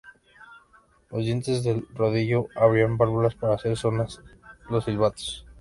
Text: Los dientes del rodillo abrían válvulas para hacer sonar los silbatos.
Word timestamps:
Los 1.11 1.25
dientes 1.25 1.63
del 1.63 1.87
rodillo 1.93 2.47
abrían 2.55 2.97
válvulas 2.97 3.35
para 3.35 3.53
hacer 3.53 3.77
sonar 3.77 4.07
los 4.67 4.83
silbatos. 4.85 5.45